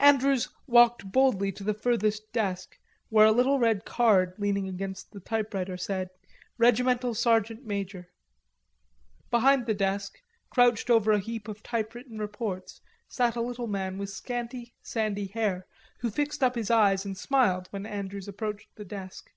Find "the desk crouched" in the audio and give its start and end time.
9.66-10.88